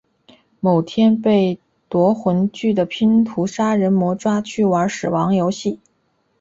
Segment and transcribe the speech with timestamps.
[0.59, 5.79] 某天被夺魂锯的拼图杀人魔抓去玩死亡游戏。